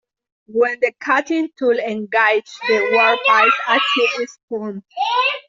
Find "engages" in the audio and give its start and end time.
1.77-2.57